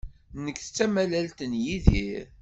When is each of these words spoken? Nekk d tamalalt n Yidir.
Nekk 0.45 0.59
d 0.65 0.67
tamalalt 0.75 1.39
n 1.49 1.53
Yidir. 1.63 2.25